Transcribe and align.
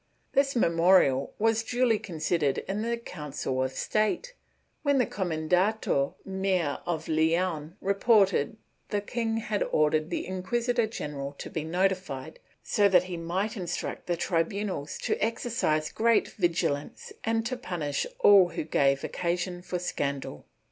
This 0.33 0.55
memorial 0.55 1.35
was 1.37 1.61
duly 1.61 1.99
considered 1.99 2.57
in 2.67 2.81
the 2.81 2.97
Council 2.97 3.61
of 3.63 3.71
State, 3.73 4.33
when 4.81 4.97
the 4.97 5.05
Comendador 5.05 6.15
Mayor 6.25 6.79
of 6.87 7.07
Leon 7.07 7.77
reported 7.79 8.53
that 8.89 8.89
the 8.89 9.01
king 9.13 9.37
had 9.37 9.61
ordered 9.61 10.09
the 10.09 10.25
inquisitor 10.25 10.87
general 10.87 11.33
to 11.33 11.51
be 11.51 11.63
notified, 11.63 12.39
so 12.63 12.89
that 12.89 13.03
he 13.03 13.15
might 13.15 13.55
instruct 13.55 14.07
the 14.07 14.17
tribunals 14.17 14.97
to 15.03 15.23
exercise 15.23 15.91
great 15.91 16.29
vigilance 16.29 17.13
and 17.23 17.45
to 17.45 17.55
punish 17.55 18.07
all 18.21 18.47
who 18.49 18.63
gave 18.63 19.03
occasion 19.03 19.61
for 19.61 19.77
scandal. 19.77 20.47